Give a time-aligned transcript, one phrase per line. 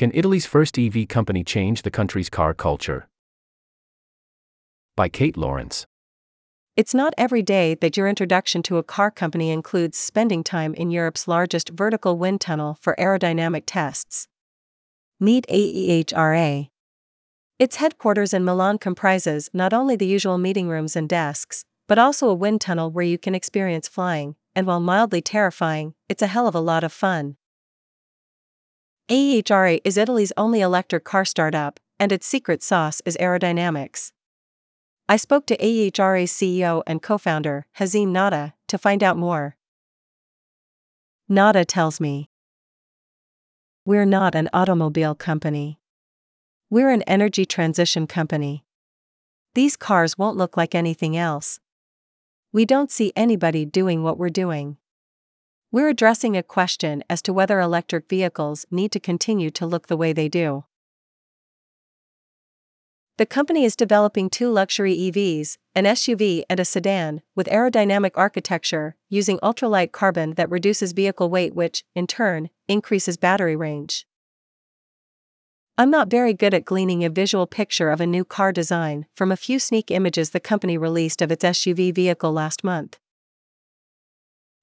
[0.00, 3.06] Can Italy's first EV company change the country's car culture?
[4.96, 5.84] By Kate Lawrence.
[6.74, 10.90] It's not every day that your introduction to a car company includes spending time in
[10.90, 14.26] Europe's largest vertical wind tunnel for aerodynamic tests.
[15.20, 16.70] Meet AEHRA.
[17.58, 22.30] Its headquarters in Milan comprises not only the usual meeting rooms and desks, but also
[22.30, 26.48] a wind tunnel where you can experience flying, and while mildly terrifying, it's a hell
[26.48, 27.36] of a lot of fun.
[29.10, 34.12] AEHRA is Italy's only electric car startup, and its secret sauce is aerodynamics.
[35.08, 39.56] I spoke to AEHRA's CEO and co founder, Hazim Nada, to find out more.
[41.28, 42.30] Nada tells me
[43.84, 45.80] We're not an automobile company.
[46.70, 48.64] We're an energy transition company.
[49.54, 51.58] These cars won't look like anything else.
[52.52, 54.76] We don't see anybody doing what we're doing.
[55.72, 59.96] We're addressing a question as to whether electric vehicles need to continue to look the
[59.96, 60.64] way they do.
[63.18, 68.96] The company is developing two luxury EVs, an SUV and a sedan, with aerodynamic architecture,
[69.08, 74.06] using ultralight carbon that reduces vehicle weight, which, in turn, increases battery range.
[75.78, 79.30] I'm not very good at gleaning a visual picture of a new car design from
[79.30, 82.98] a few sneak images the company released of its SUV vehicle last month.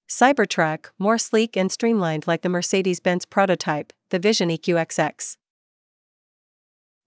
[0.08, 5.36] Cybertruck, more sleek and streamlined like the Mercedes Benz prototype, the Vision EQXX.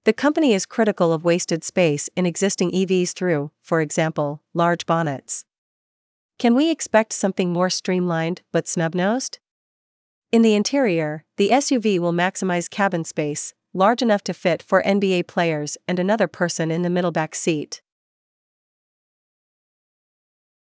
[0.04, 5.44] The company is critical of wasted space in existing EVs through, four example, large bonnets.
[6.38, 9.38] Can we expect something more streamlined but snub nosed?
[10.32, 15.26] In the interior, the SUV will maximize cabin space, large enough to fit for NBA
[15.26, 17.82] players and another person in the middle back seat.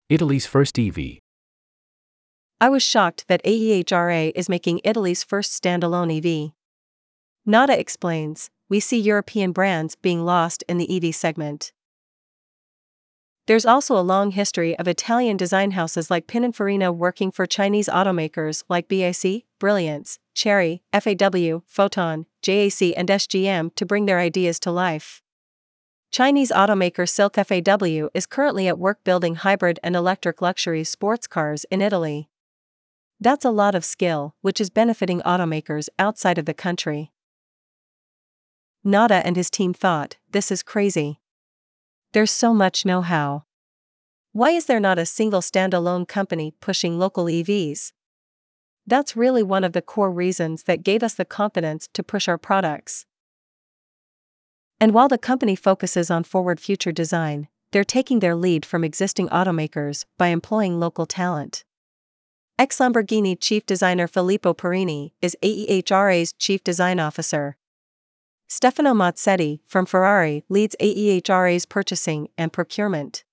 [0.10, 1.20] Italy's first EV.
[2.62, 6.52] I was shocked that AEHRA is making Italy's first standalone EV.
[7.46, 11.72] Nada explains, we see European brands being lost in the EV segment.
[13.48, 18.64] There's also a long history of Italian design houses like Pininfarina working for Chinese automakers
[18.68, 25.24] like BAC, Brilliance, Chery, FAW, Foton, JAC, and SGM to bring their ideas to life.
[26.12, 31.66] Chinese automaker Silk FAW is currently at work building hybrid and electric luxury sports cars
[31.72, 32.30] in Italy.
[33.22, 37.12] That's a lot of skill, which is benefiting automakers outside of the country.
[38.82, 41.20] Nada and his team thought, this is crazy.
[42.14, 43.44] There's so much know how.
[44.32, 47.92] Why is there not a single standalone company pushing local EVs?
[48.88, 52.38] That's really one of the core reasons that gave us the confidence to push our
[52.38, 53.06] products.
[54.80, 59.28] And while the company focuses on forward future design, they're taking their lead from existing
[59.28, 61.66] automakers by employing local talent.
[62.60, 67.56] Ex Lamborghini chief designer Filippo Perini is AEHRA's chief design officer.
[68.50, 73.24] Stefano Mazzetti from Ferrari leads AEHRA's purchasing and procurement.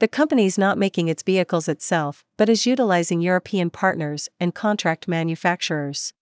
[0.00, 6.12] The company's not making its vehicles itself, but is utilizing European partners and contract manufacturers.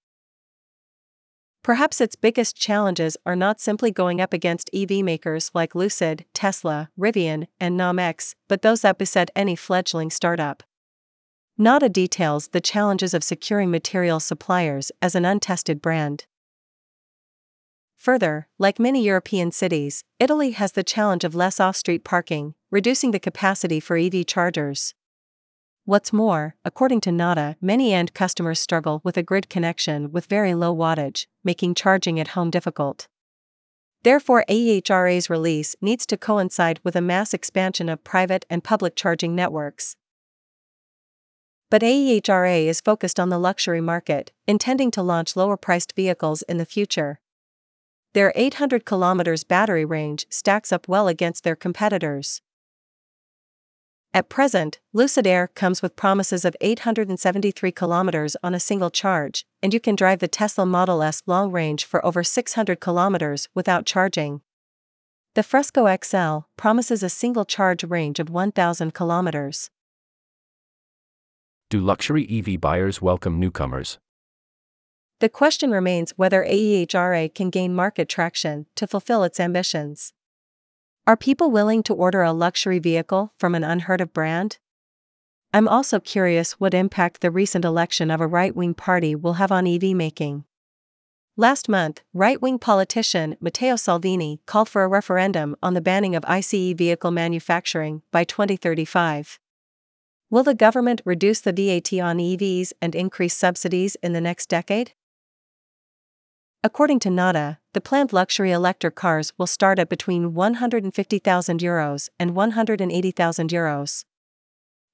[1.63, 6.91] Perhaps its biggest challenges are not simply going up against EV makers like Lucid, Tesla,
[6.99, 10.63] Rivian, and NAMX, but those that beset any fledgling startup.
[11.59, 16.27] Nada details the challenges of securing material suppliers as an untested brand.
[17.99, 23.11] Further, like many European cities, Italy has the challenge of less off street parking, reducing
[23.11, 24.95] the capacity for EV chargers.
[25.85, 30.55] What's more, according to Nada, many end customers struggle with a grid connection with very
[30.55, 33.07] low wattage, making charging at home difficult.
[34.03, 39.35] Therefore, AEHRA's release needs to coincide with a mass expansion of private and public charging
[39.35, 39.97] networks.
[41.71, 46.59] But AEHRA is focused on the luxury market, intending to launch lower priced vehicles in
[46.59, 47.21] the future.
[48.13, 52.43] Their 800 km battery range stacks up well against their competitors.
[54.13, 59.73] At present, Lucid Air comes with promises of 873 km on a single charge, and
[59.73, 64.41] you can drive the Tesla Model S long range for over 600 km without charging.
[65.35, 69.71] The Fresco XL promises a single charge range of 1000 km.
[71.71, 74.01] Do luxury EV buyers welcome newcomers?
[75.21, 80.13] The question remains whether AEHRA can gain market traction to fulfill its ambitions.
[81.07, 84.59] Are people willing to order a luxury vehicle from an unheard of brand?
[85.55, 89.53] I'm also curious what impact the recent election of a right wing party will have
[89.53, 90.43] on EV making.
[91.37, 96.25] Last month, right wing politician Matteo Salvini called for a referendum on the banning of
[96.27, 99.40] ICE vehicle manufacturing by 2035.
[100.31, 104.93] Will the government reduce the VAT on EVs and increase subsidies in the next decade?
[106.63, 112.37] According to Nada, the planned luxury electric cars will start at between 150,000 euros and
[112.37, 114.05] 180,000 euros.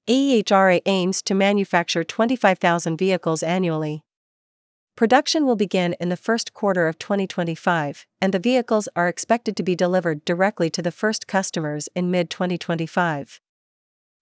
[0.07, 4.03] AEHRA aims to manufacture 25,000 vehicles annually.
[4.95, 9.61] Production will begin in the first quarter of 2025, and the vehicles are expected to
[9.61, 13.39] be delivered directly to the first customers in mid 2025.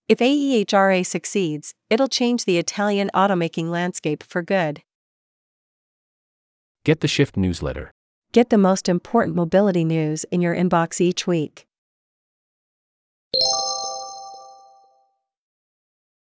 [0.08, 4.84] If AEHRA succeeds, it'll change the Italian automaking landscape for good.
[6.84, 7.90] Get the Shift newsletter.
[8.32, 11.66] Get the most important mobility news in your inbox each week.